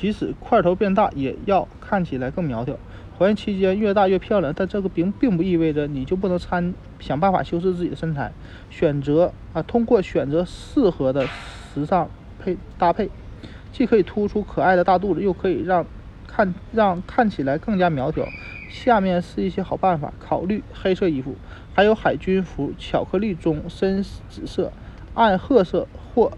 [0.00, 2.78] 即使块头变大，也要看起来更苗条。
[3.18, 8.30] 怀孕期间越大越漂亮，但这个并并不意味着你就不能参想办法修饰自己的身材。
[8.70, 11.26] 选择啊，通过选择适合的
[11.74, 12.08] 时尚
[12.38, 13.10] 配搭配，
[13.72, 15.84] 既可以突出可爱的大肚子，又可以让
[16.28, 18.24] 看让看起来更加苗条。
[18.70, 21.34] 下面是一些好办法：考虑黑色衣服，
[21.74, 24.70] 还有海军服、巧克力棕、深紫色、
[25.14, 26.30] 暗褐色或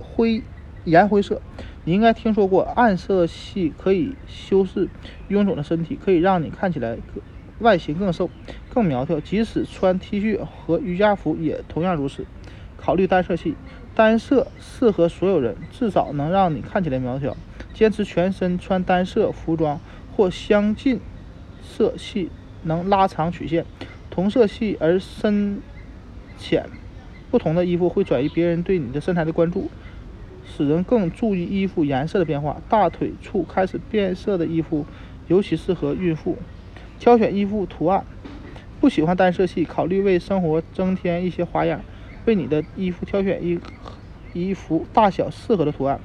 [0.00, 0.42] 灰
[0.84, 1.40] 岩灰色。
[1.84, 4.88] 你应该听说过，暗色系可以修饰
[5.28, 6.96] 臃肿的身体，可以让你看起来
[7.58, 8.30] 外形更瘦、
[8.72, 9.18] 更苗条。
[9.18, 12.24] 即使穿 T 恤和瑜伽服也同样如此。
[12.76, 13.56] 考虑单色系，
[13.94, 17.36] 单色适合所有人，至少能让你看起来苗条。
[17.74, 19.80] 坚持全身穿单色服装
[20.14, 21.00] 或相近
[21.62, 22.30] 色系，
[22.62, 23.64] 能拉长曲线。
[24.10, 25.60] 同色系而深
[26.36, 26.66] 浅
[27.30, 29.70] 不同的衣服会转移别人对你的身材的关注。
[30.44, 32.60] 使人更注意衣服颜色的变化。
[32.68, 34.86] 大腿处开始变色的衣服
[35.28, 36.36] 尤其适合孕妇。
[36.98, 38.04] 挑选衣服图案，
[38.80, 41.80] 不喜欢单色系，考虑为生活增添一些花样。
[42.24, 43.58] 为你的衣服挑选一
[44.32, 46.00] 衣服大小适合的图案。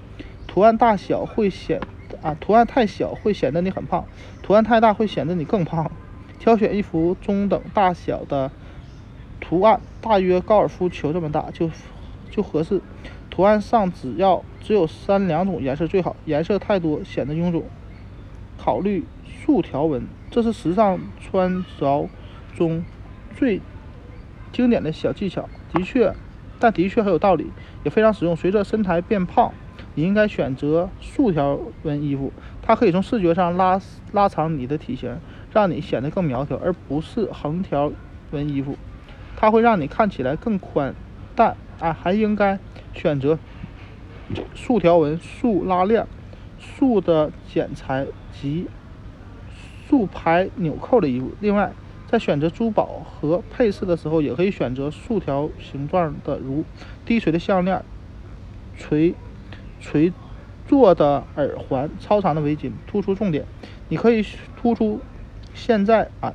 [0.48, 1.80] 图案大小会显
[2.24, 4.06] 啊，图案太小会显得你很胖，
[4.42, 5.92] 图案太大会显得你更胖。
[6.40, 8.52] 挑选一幅中等大小的
[9.40, 11.70] 图案，大约高尔夫球这么大就
[12.32, 12.82] 就合适。
[13.38, 17.62] 图案上只要只有三两种颜色最好，颜色太多显得臃肿。
[18.58, 22.10] 考虑竖条纹，这是时尚穿着
[22.56, 22.84] 中
[23.36, 23.62] 最
[24.52, 25.48] 经典的小技巧。
[25.72, 26.16] 的确，
[26.58, 27.52] 但的确很有道理，
[27.84, 28.36] 也非常实用。
[28.36, 29.54] 随着身材变胖，
[29.94, 33.80] 你应该选择竖条纹衣服，它可以从视觉上拉
[34.14, 35.16] 拉长你的体型，
[35.54, 37.92] 让你显得更苗条，而不是横条
[38.32, 38.76] 纹衣服，
[39.36, 40.96] 它会让你看起来更宽。
[41.38, 42.60] 但啊，还应该。
[42.94, 43.38] 选择
[44.56, 46.08] 竖条纹、竖拉链、
[46.58, 48.68] 竖的剪裁及
[49.88, 51.30] 竖排纽扣的衣服。
[51.40, 51.72] 另外，
[52.08, 56.66] 在选择珠宝和配饰的时候，也可以选择竖条形状的，如
[57.06, 57.86] 低垂的项链、
[58.76, 59.14] 垂
[59.80, 60.12] 垂
[60.68, 63.46] 做的耳环、超长的围巾，突出重点。
[63.90, 64.26] 你可以
[64.60, 65.00] 突出
[65.54, 66.34] 现在啊，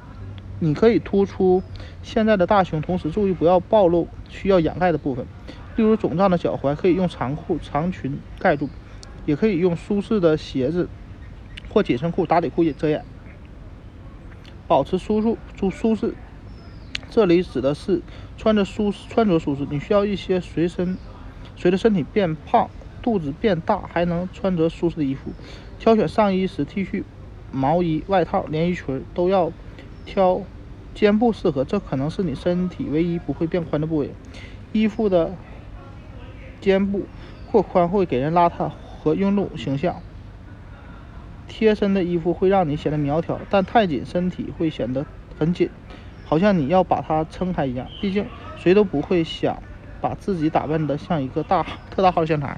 [0.64, 1.60] 你可以突出
[2.04, 5.26] 现在的大胸，同时注意不要暴露需要掩盖的部分。
[5.74, 8.68] 例如肿胀的脚踝可以用长裤、长裙盖住，
[9.26, 10.88] 也可以用舒适的鞋子
[11.68, 13.04] 或紧身裤、打底裤也遮掩。
[14.68, 16.14] 保持舒适舒舒适，
[17.10, 18.00] 这里指的是
[18.36, 19.66] 穿着舒穿着舒适。
[19.68, 20.96] 你需要一些随身
[21.56, 22.70] 随着身体变胖、
[23.02, 25.32] 肚子变大还能穿着舒适的衣服。
[25.80, 27.02] 挑选上衣时，T 恤、
[27.50, 29.50] 毛衣、外套、连衣裙都要
[30.04, 30.42] 挑
[30.94, 34.10] 肩部适合，这可能是你身体唯一不会变宽的部位。
[34.72, 35.32] 衣服的。
[36.60, 37.06] 肩部
[37.50, 40.00] 过宽会给人邋遢和臃肿形象。
[41.48, 45.04] 贴身的衣服会让你显得苗条，但太紧身体会显得
[45.36, 45.68] 很紧，
[46.24, 47.88] 好像你要把它撑开一样。
[48.00, 48.24] 毕竟
[48.56, 49.60] 谁都不会想
[50.00, 52.56] 把自己打扮得像一个大特大号香肠。